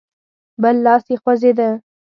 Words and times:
بل 0.61 0.75
لاس 0.85 1.03
يې 1.11 1.15
خوځېده. 1.21 1.69